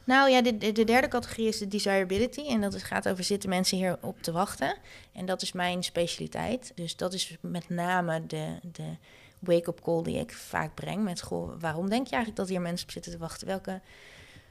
[0.04, 2.46] Nou ja, de, de derde categorie is de desirability.
[2.48, 4.76] En dat gaat over zitten mensen hier op te wachten.
[5.12, 6.72] En dat is mijn specialiteit.
[6.74, 8.96] Dus dat is met name de, de
[9.38, 11.02] wake-up call die ik vaak breng.
[11.02, 13.46] Met goh, waarom denk je eigenlijk dat hier mensen op zitten te wachten?
[13.46, 13.80] Welke,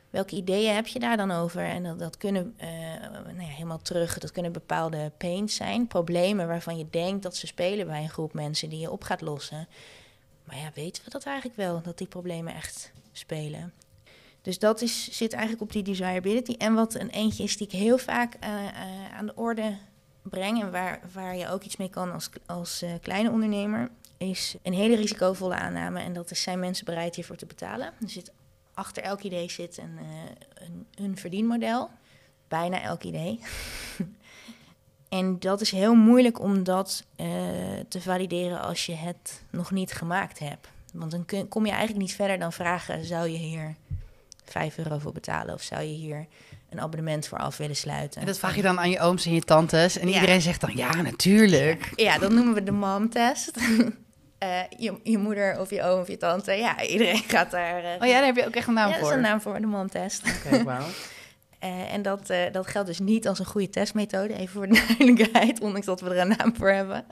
[0.10, 1.64] welke ideeën heb je daar dan over?
[1.64, 2.68] En dat, dat kunnen uh,
[3.26, 4.18] nou ja, helemaal terug.
[4.18, 5.88] Dat kunnen bepaalde pains zijn.
[5.88, 9.22] Problemen waarvan je denkt dat ze spelen bij een groep mensen die je op gaat
[9.22, 9.68] lossen.
[10.44, 13.74] Maar ja, weten we dat eigenlijk wel, dat die problemen echt spelen?
[14.42, 16.56] Dus dat is, zit eigenlijk op die desirability.
[16.58, 19.78] En wat een eentje is die ik heel vaak uh, uh, aan de orde
[20.22, 20.62] breng...
[20.62, 23.90] en waar, waar je ook iets mee kan als, als kleine ondernemer...
[24.18, 26.00] is een hele risicovolle aanname.
[26.00, 27.88] En dat is, zijn mensen bereid hiervoor te betalen?
[27.88, 28.32] Er zit,
[28.78, 30.00] achter elk idee zit een,
[30.54, 31.90] een, een verdienmodel.
[32.48, 33.40] Bijna elk idee.
[35.10, 37.28] En dat is heel moeilijk om dat uh,
[37.90, 40.68] te valideren als je het nog niet gemaakt hebt.
[40.94, 43.76] Want dan kun, kom je eigenlijk niet verder dan vragen: zou je hier
[44.46, 45.54] 5 euro voor betalen?
[45.54, 46.26] Of zou je hier
[46.70, 48.22] een abonnement voor af willen sluiten?
[48.22, 49.98] En dat vraag je dan aan je ooms en je tantes.
[49.98, 50.14] En Ja.
[50.14, 51.92] iedereen zegt dan ja, natuurlijk.
[51.96, 53.52] Ja, dat noemen we de mom-test.
[54.38, 57.84] Eh, je, je moeder of je oom of je tante, ja, iedereen gaat daar.
[57.84, 59.16] eh, Oh ja, daar heb je ook echt een naam ja, dat is voor.
[59.18, 60.24] een naam voor de mom-test.
[60.46, 60.86] Oké, wauw.
[61.60, 64.86] Eh, en dat, eh, dat geldt dus niet als een goede testmethode, even voor de
[64.88, 67.06] duidelijkheid, ondanks dat we er een naam voor hebben.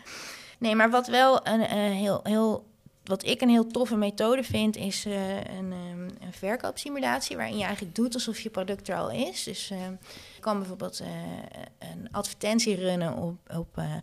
[0.59, 2.65] Nee, maar wat wel een, eh, heel, heel,
[3.03, 7.63] wat ik een heel toffe methode vind, is eh, een, ehm, een verkoopsimulatie, waarin je
[7.63, 9.43] eigenlijk doet alsof je product er al is.
[9.43, 9.75] Dus je
[10.39, 11.07] kan bijvoorbeeld eh,
[11.79, 13.93] een advertentie runnen op, op, eh,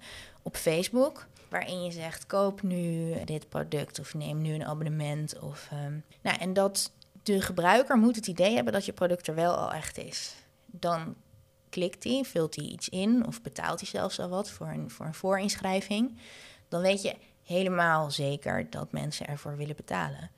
[0.42, 1.26] op Facebook.
[1.52, 5.38] Waarin je zegt, koop nu dit product of neem nu een abonnement.
[5.38, 9.34] Of, ehm, nou, en dat de gebruiker moet het idee hebben dat je product er
[9.34, 10.34] wel al echt is.
[10.66, 11.14] Dan
[11.68, 15.06] klikt hij, vult hij iets in of betaalt hij zelfs al wat voor een, voor
[15.06, 16.18] een voorinschrijving.
[16.68, 20.30] Dan weet je helemaal zeker dat mensen ervoor willen betalen.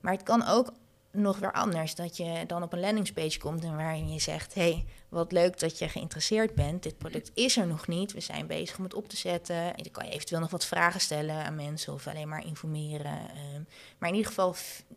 [0.00, 0.72] Maar het kan ook
[1.12, 1.94] nog weer anders.
[1.94, 5.78] Dat je dan op een landingspage komt en waarin je zegt: hey, wat leuk dat
[5.78, 6.82] je geïnteresseerd bent.
[6.82, 8.12] Dit product is er nog niet.
[8.12, 9.56] We zijn bezig om het op te zetten.
[9.56, 13.18] En dan kan je eventueel nog wat vragen stellen aan mensen of alleen maar informeren.
[13.28, 13.62] Ehm,
[13.98, 14.54] maar in ieder geval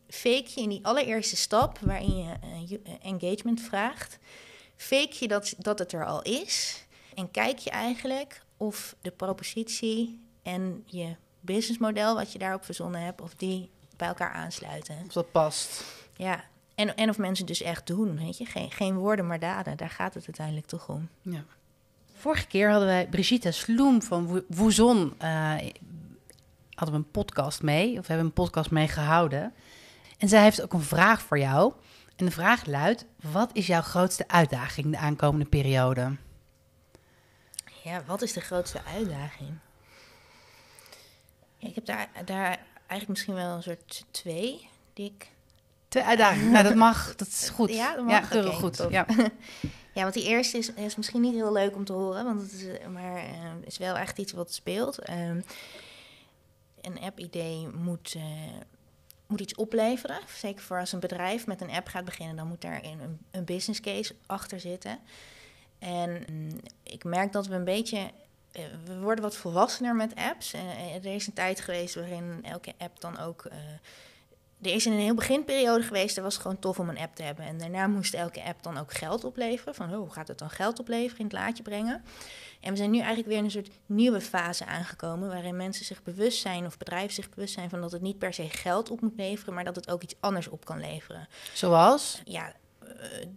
[0.09, 4.19] fake je in die allereerste stap waarin je eh, eh, engagement vraagt.
[4.75, 6.85] Fake je dat, dat het er al is.
[7.15, 13.21] En kijk je eigenlijk of de propositie en je businessmodel wat je daarop verzonnen hebt,
[13.21, 14.97] of die bij elkaar aansluiten.
[15.07, 15.83] Of dat past.
[16.15, 16.43] Ja,
[16.75, 18.45] en, en of mensen dus echt doen, weet je.
[18.45, 19.77] Geen, geen woorden, maar daden.
[19.77, 21.09] Daar gaat het uiteindelijk toch om.
[21.21, 21.43] Ja.
[22.13, 25.13] Vorige keer hadden wij Brigitte Sloem van Wo- Woezon.
[25.17, 25.55] eh,
[26.69, 29.53] hadden we een podcast mee, of we hebben een podcast mee gehouden.
[30.17, 31.73] En zij heeft ook een vraag voor jou.
[32.15, 36.15] En de vraag luidt: wat is jouw grootste uitdaging de aankomende periode?
[37.83, 39.53] Ja, wat is de grootste uitdaging?
[41.57, 45.33] Ja, ik heb daar, daar eigenlijk misschien wel een soort twee, die ik...
[46.03, 46.51] Uitdagingen.
[46.51, 47.15] nou, dat mag.
[47.15, 47.69] Dat is goed.
[47.73, 48.11] Ja, dat mag?
[48.21, 48.75] Ja, keurig Oké, goed.
[48.75, 48.91] top.
[48.91, 49.05] Ja.
[49.93, 52.51] Ja, want die eerste is, is misschien niet heel leuk om te horen, want het
[52.51, 53.23] is, maar eh,
[53.65, 54.99] is wel echt iets wat speelt.
[54.99, 55.41] Ehm,
[56.81, 58.23] een app-idee moet, eh,
[59.27, 60.17] moet iets opleveren.
[60.35, 63.45] Zeker voor als een bedrijf met een app gaat beginnen, dan moet daar een, een,
[63.45, 64.99] business case achter zitten.
[65.79, 67.97] En mm, ik merk dat we een beetje.
[68.51, 70.53] eh, we worden wat volwassener met apps.
[70.53, 73.43] Eh, er is een tijd geweest waarin elke app dan ook.
[74.61, 77.15] Er is in een heel beginperiode geweest, er was het gewoon tof om een app
[77.15, 77.45] te hebben.
[77.45, 79.75] En daarna moest elke app dan ook geld opleveren.
[79.75, 82.03] Van, oh, hoe gaat het dan geld opleveren, in het laadje brengen?
[82.59, 85.29] En we zijn nu eigenlijk weer in een soort nieuwe fase aangekomen...
[85.29, 87.69] waarin mensen zich bewust zijn, of bedrijven zich bewust zijn...
[87.69, 89.53] van dat het niet per se geld op moet leveren...
[89.53, 91.27] maar dat het ook iets anders op kan leveren.
[91.53, 92.21] Zoals?
[92.23, 92.89] Ja, eh,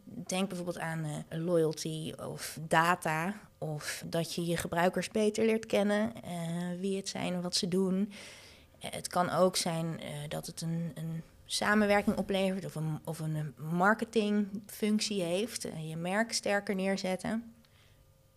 [0.04, 3.34] denk bijvoorbeeld aan eh, loyalty of data...
[3.58, 6.30] of dat je je gebruikers beter leert kennen, eh,
[6.80, 8.12] wie het zijn en wat ze doen...
[8.80, 13.18] Eh, Het kan ook zijn eh, dat het een, een samenwerking oplevert of een, of
[13.18, 15.68] een marketingfunctie heeft.
[15.88, 17.54] je merk sterker neerzetten.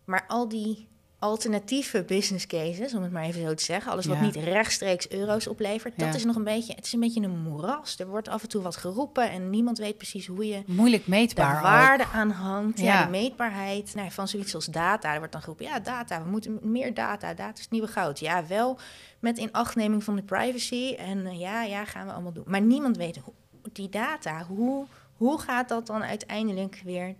[0.04, 0.88] Maar al die
[1.22, 4.22] alternatieve business cases, om het maar even zo te zeggen, alles wat Ja.
[4.22, 6.14] niet rechtstreeks euro's oplevert, dat Ja.
[6.14, 7.98] is nog een beetje, het is een beetje een moeras.
[7.98, 11.56] Er wordt af en toe wat geroepen en niemand weet precies hoe je Moeilijk meetbaar.
[11.56, 11.62] ook.
[11.62, 12.78] waarde aan hangt.
[12.80, 12.84] Ja.
[12.84, 13.04] Ja.
[13.04, 15.12] de meetbaarheid nou, van zoiets als data.
[15.12, 17.34] Er wordt dan geroepen, ja, data, we moeten meer data.
[17.34, 18.18] Data is het nieuwe goud.
[18.18, 18.78] Ja, wel
[19.20, 20.94] met inachtneming van de privacy.
[20.98, 22.44] En eh, ja, ja, gaan we allemaal doen.
[22.46, 23.34] Maar niemand weet hoe,
[23.72, 27.14] die data, hoe, hoe gaat dat dan uiteindelijk weer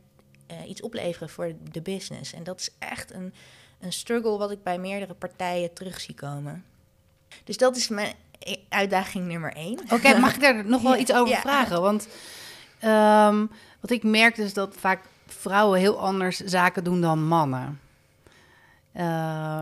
[0.46, 2.32] eh, iets opleveren voor de business?
[2.32, 3.34] En dat is echt een,
[3.82, 6.64] een struggle wat ik bij meerdere partijen terug zie komen.
[7.44, 9.78] Dus dat is mijn eh, uitdaging nummer één.
[9.90, 11.40] Oké, mag ik daar nog wel iets over ja.
[11.40, 11.80] vragen?
[11.80, 12.08] Want
[12.78, 13.46] ehm,
[13.80, 17.80] wat ik merk is dat vaak vrouwen heel anders zaken doen dan mannen.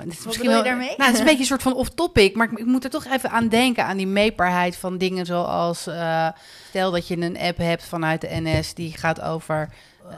[0.04, 0.94] Dit is bedoel je daarmee?
[0.96, 3.04] Nou, het is een beetje een soort van off-topic, maar ik, ik moet er toch
[3.04, 5.86] even aan denken, aan die meetbaarheid van dingen zoals...
[5.86, 6.28] eh,
[6.68, 9.68] stel dat je een app hebt vanuit de NS die gaat over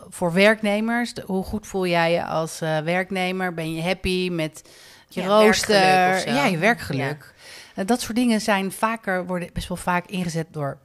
[0.08, 1.14] voor werknemers.
[1.14, 3.54] De- hoe goed voel jij je als eh, werknemer?
[3.54, 4.62] Ben je happy met
[5.08, 6.28] je Ja, rooster?
[6.34, 7.34] Ja, je werkgeluk.
[7.74, 10.78] Eh, dat soort dingen zijn vaker, worden best wel vaak ingezet door,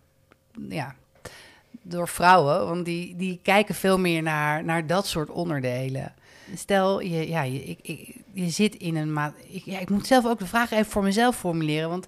[0.70, 0.96] ja,
[1.82, 2.66] door vrouwen.
[2.68, 6.14] Want die, die kijken veel meer naar, naar dat soort onderdelen.
[6.56, 9.34] Stel, je, ja, je, ik, ik, je zit in een maat.
[9.48, 11.90] Ik, ja, ik moet zelf ook de vraag even voor mezelf formuleren.
[11.90, 12.08] Want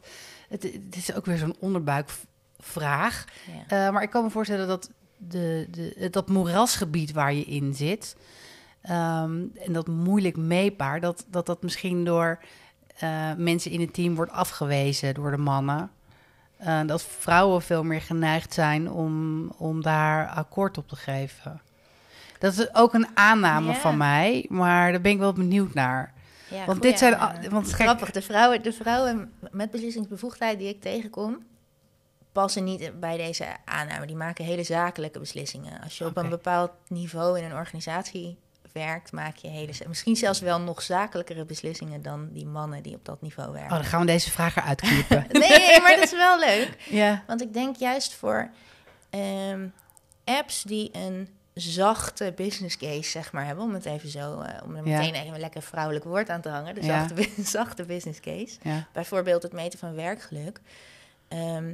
[0.50, 3.26] het, het is ook weer zo'n onderbuikvraag.
[3.68, 3.86] Ja.
[3.88, 8.16] Eh, maar ik kan me voorstellen dat de, de, dat moerasgebied waar je in zit...
[8.82, 11.00] ehm, en dat moeilijk meetbaar...
[11.00, 12.40] dat dat, dat misschien door
[12.98, 15.92] eh, mensen in het team wordt afgewezen door de mannen.
[16.58, 21.62] Eh, dat vrouwen veel meer geneigd zijn om, om daar akkoord op te geven.
[22.40, 26.14] Dat is ook een aanname van mij, maar daar ben ik wel benieuwd naar.
[26.50, 27.50] Ja, Want dit zijn aanname.
[27.50, 31.38] want kijk- Grappig, de vrouwen, de vrouwen met beslissingsbevoegdheid die ik tegenkom...
[32.42, 34.06] passen niet bij deze aanname.
[34.06, 35.82] Die maken hele zakelijke beslissingen.
[35.82, 38.38] Als je op een bepaald niveau in een organisatie
[38.72, 43.06] werkt, maak je hele, misschien zelfs wel nog zakelijkere beslissingen dan die mannen die op
[43.06, 43.76] dat niveau Oh, werken.
[43.76, 45.26] dan gaan we deze vraag eruit knippen.
[45.40, 46.76] Nee, nee, maar dat is wel leuk.
[47.02, 47.24] ja.
[47.28, 48.50] Want ik denk juist voor
[49.10, 49.68] ehm,
[50.26, 54.76] apps die een zachte business case, zeg maar, hebben, om het even zo, eh, om
[54.76, 54.98] er Ja.
[55.00, 57.08] meteen even een lekker vrouwelijk woord aan te hangen, de Ja.
[57.08, 58.58] zachte, zachte business case.
[58.62, 58.88] ja.
[58.94, 60.60] Bijvoorbeeld het meten van werkgeluk.
[61.28, 61.74] Ehm,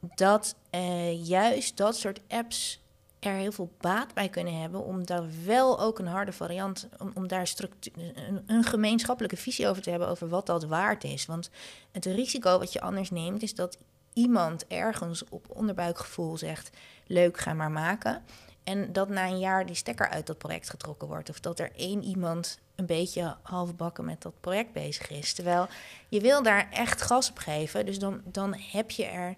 [0.00, 2.80] dat eh, juist dat soort apps
[3.18, 7.10] er heel veel baat bij kunnen hebben om daar wel ook een harde variant, om,
[7.14, 7.52] om daar
[7.94, 11.26] een, een gemeenschappelijke visie over te hebben over wat dat waard is.
[11.26, 11.50] Want
[11.92, 13.78] het risico wat je anders neemt is dat
[14.12, 16.70] iemand ergens op onderbuikgevoel zegt,
[17.06, 18.22] leuk, ga maar maken.
[18.64, 21.30] En dat na een jaar die stekker uit dat project getrokken wordt.
[21.30, 25.32] Of dat er één iemand een beetje halfbakken met dat project bezig is.
[25.32, 25.68] Terwijl
[26.08, 27.86] je wil daar echt gas op geven.
[27.86, 29.36] Dus dan, dan heb je er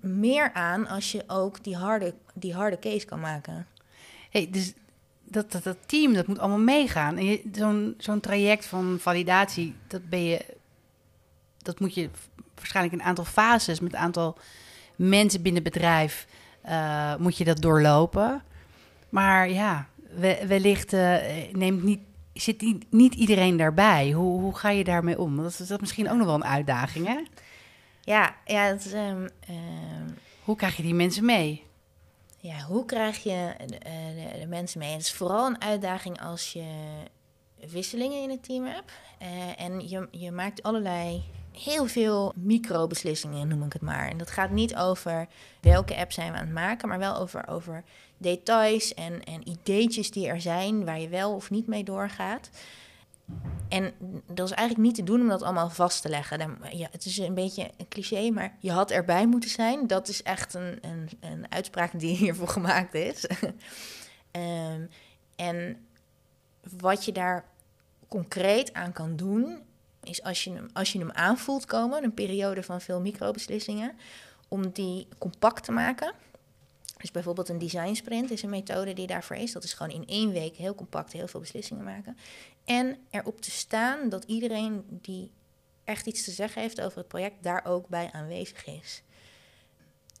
[0.00, 3.66] meer aan als je ook die harde, die harde case kan maken.
[4.30, 4.72] Hey, dus
[5.24, 7.16] dat, dat, team, dat moet allemaal meegaan.
[7.16, 10.44] En zo'n zo'n traject van validatie, dat ben je...
[11.58, 12.10] Dat moet je
[12.54, 13.80] waarschijnlijk een aantal fases...
[13.80, 14.38] met een aantal
[14.96, 16.26] mensen binnen het bedrijf...
[16.62, 18.42] eh, moet je dat doorlopen.
[19.08, 21.16] Maar ja, we- wellicht eh,
[21.52, 22.00] neemt niet,
[22.32, 24.10] zit niet iedereen daarbij.
[24.12, 25.36] Hoe, hoe ga je daarmee om?
[25.36, 27.22] Dat is, dat is misschien ook nog wel een uitdaging, hè?
[28.10, 30.08] Ja, ja, het is, ehm, ehm,
[30.44, 31.64] Hoe krijg je die mensen mee?
[32.38, 33.92] ja hoe krijg je de, eh,
[34.32, 34.92] de, de mensen mee?
[34.92, 36.64] Het is vooral een uitdaging als je
[37.68, 38.92] wisselingen in het team hebt.
[39.18, 44.08] Eh, en je, je maakt allerlei, heel veel microbeslissingen, noem ik het maar.
[44.08, 45.26] En dat gaat niet over
[45.60, 47.84] welke app zijn we aan het maken, maar wel over, over
[48.18, 52.50] details en, en ideetjes die er zijn, waar je wel of niet mee doorgaat.
[53.68, 53.92] En
[54.26, 56.58] dat is eigenlijk niet te doen om dat allemaal vast te leggen.
[56.70, 59.86] Ja, het is een beetje een cliché, maar je had erbij moeten zijn.
[59.86, 63.26] Dat is echt een, een, een uitspraak die hiervoor gemaakt is.
[64.30, 64.86] Ehm,
[65.36, 65.86] en
[66.78, 67.44] wat je daar
[68.08, 69.62] concreet aan kan doen,
[70.02, 73.92] is als je hem, als je hem aanvoelt komen, een periode van veel microbeslissingen,
[74.48, 76.12] om die compact te maken.
[76.96, 79.52] Dus bijvoorbeeld een design sprint is een methode die daarvoor is.
[79.52, 82.16] Dat is gewoon in één week heel compact heel veel beslissingen maken.
[82.64, 85.32] En erop te staan dat iedereen die
[85.84, 89.02] echt iets te zeggen heeft over het project, daar ook bij aanwezig is.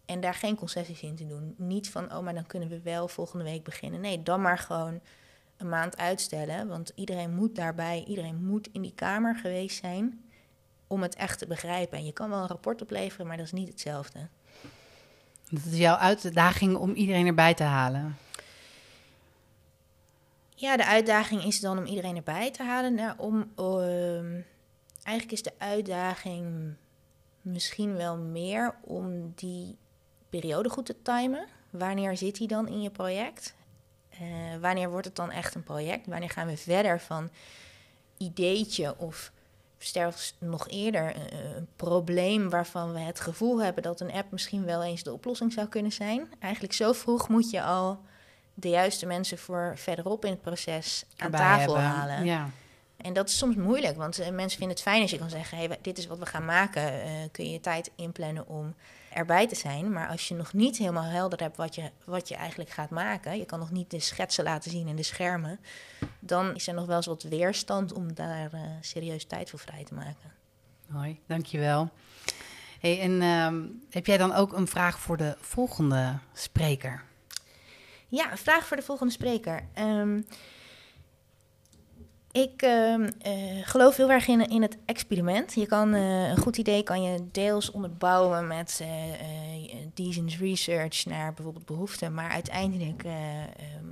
[0.04, 1.54] En daar geen concessies in te doen.
[1.56, 4.00] Niet van, oh, maar dan kunnen we wel volgende week beginnen.
[4.00, 5.00] Nee, dan maar gewoon
[5.56, 6.68] een maand uitstellen.
[6.68, 10.24] Want iedereen moet daarbij, iedereen moet in die kamer geweest zijn
[10.86, 11.98] om het echt te begrijpen.
[11.98, 14.28] En je kan wel een rapport opleveren, maar dat is niet hetzelfde.
[15.50, 18.16] Dat is jouw uitdaging om iedereen erbij te halen.
[20.60, 22.94] Ja, de uitdaging is dan om iedereen erbij te halen.
[22.94, 24.40] Nou, om, ehm,
[25.02, 26.74] eigenlijk is de uitdaging
[27.42, 29.76] misschien wel meer om die
[30.28, 31.46] periode goed te timen.
[31.70, 33.54] Wanneer zit die dan in je project?
[34.08, 34.20] Eh,
[34.60, 36.06] wanneer wordt het dan echt een project?
[36.06, 37.30] Wanneer gaan we verder van
[38.16, 39.32] ideetje of
[39.78, 41.16] zelfs nog eerder
[41.56, 45.52] een probleem waarvan we het gevoel hebben dat een app misschien wel eens de oplossing
[45.52, 46.28] zou kunnen zijn?
[46.38, 48.00] Eigenlijk zo vroeg moet je al
[48.54, 51.98] de juiste mensen voor verderop in het proces aan Erbij tafel hebben.
[51.98, 52.24] halen.
[52.24, 52.50] Ja.
[52.96, 55.58] En dat is soms moeilijk, want eh, mensen vinden het fijn als je kan zeggen:
[55.58, 57.02] hey, dit is wat we gaan maken.
[57.02, 58.74] Eh, kun je je tijd inplannen om
[59.12, 59.92] erbij te zijn.
[59.92, 63.38] Maar als je nog niet helemaal helder hebt wat je, wat je eigenlijk gaat maken,
[63.38, 65.60] je kan nog niet de schetsen laten zien en de schermen,
[66.18, 69.84] dan is er nog wel eens wat weerstand om daar eh, serieus tijd voor vrij
[69.84, 70.32] te maken.
[70.86, 71.90] Mooi, dankjewel.
[72.80, 77.04] Hey, en ehm, heb jij dan ook een vraag voor de volgende spreker?
[78.10, 79.68] Ja, vraag voor de volgende spreker.
[79.74, 80.20] Ehm,
[82.32, 85.54] ik ehm, eh, geloof heel erg in, in het experiment.
[85.54, 88.84] Je kan eh, een goed idee kan je deels onderbouwen met
[89.94, 93.86] decent research naar bijvoorbeeld behoeften, maar uiteindelijk eh, ehm,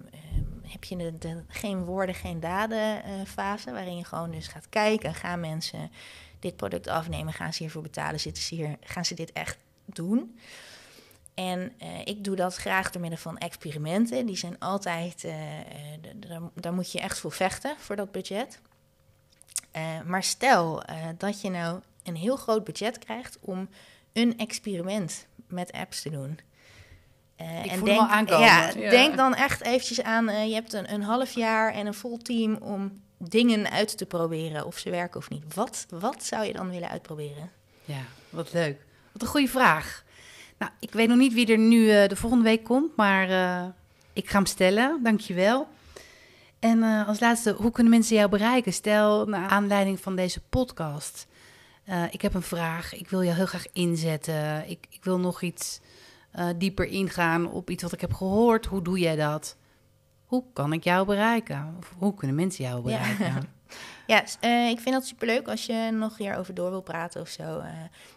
[0.63, 5.41] heb je de, geen woorden, geen daden fase, waarin je gewoon dus gaat kijken, gaan
[5.41, 5.91] mensen
[6.39, 10.39] dit product afnemen, gaan ze hiervoor betalen, zitten ze hier, gaan ze dit echt doen?
[11.39, 14.27] En eh, ik doe dat graag door middel van experimenten.
[14.27, 15.67] Die zijn altijd, eh, eh,
[16.17, 18.61] daar, daar moet je echt voor vechten, voor dat budget.
[20.07, 20.83] Maar stel
[21.19, 23.69] dat je nou een heel groot budget krijgt om
[24.13, 26.39] een experiment met apps te doen.
[27.65, 28.47] Ik voel hem al aankomen.
[28.47, 28.91] Ja, Ja.
[28.91, 32.55] denk dan echt eventjes aan, je hebt een, een half jaar en een vol team
[32.55, 35.55] om dingen uit te proberen of ze werken of niet.
[35.55, 37.51] Wat, wat zou je dan willen uitproberen?
[37.85, 38.85] Ja, wat leuk.
[39.13, 40.07] Wat een goede vraag.
[40.59, 43.69] Nou, ik weet nog niet wie er nu eh, de volgende week komt, maar eh,
[44.13, 45.03] ik ga hem stellen.
[45.03, 45.69] Dankjewel.
[46.59, 48.73] En eh, als laatste, hoe kunnen mensen jou bereiken?
[48.73, 51.27] Stel, naar aanleiding van deze podcast,
[52.11, 55.81] ik heb een vraag, ik wil je heel graag inzetten, ik, ik wil nog iets
[56.39, 58.67] uh, dieper ingaan op iets wat ik heb gehoord.
[58.67, 59.57] Hoe doe jij dat?
[60.25, 61.75] Hoe kan ik jou bereiken?
[61.79, 63.35] Of hoe kunnen mensen jou bereiken?
[64.07, 67.29] Ja, ja uh, ik vind dat superleuk als je nog hierover door wil praten of
[67.29, 67.63] zo.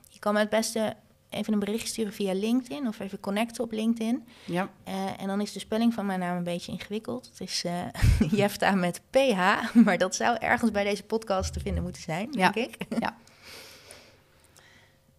[0.09, 0.95] je kan me het beste
[1.31, 4.27] even een bericht sturen via LinkedIn of even connecten op LinkedIn.
[4.45, 4.69] Ja.
[4.87, 7.25] Uh, en dan is de spelling van mijn naam een beetje ingewikkeld.
[7.25, 7.81] Het is uh,
[8.39, 12.51] Jefta met PH, maar dat zou ergens bij deze podcast te vinden moeten zijn, ja.
[12.51, 12.85] denk ik.
[12.99, 13.15] Ja.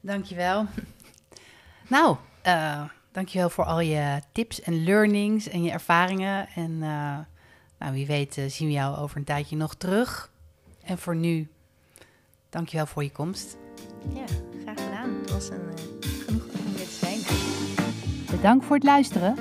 [0.00, 0.66] Dankjewel.
[1.88, 6.48] Nou, uh, dankjewel voor al je tips en learnings en je ervaringen.
[6.54, 6.78] En
[7.78, 10.30] nou, wie weet zien we jou over een tijdje nog terug.
[10.84, 11.50] En voor nu,
[12.50, 13.56] dankjewel voor je komst.
[14.14, 14.24] Ja,
[14.62, 15.10] graag gedaan.
[15.20, 15.60] Het was een
[16.26, 18.36] genoeg om dit te zijn.
[18.36, 19.34] Bedankt voor het luisteren.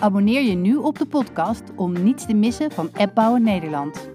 [0.00, 4.08] Abonneer je nu op de podcast om niets te missen van Appbouwen Nederland.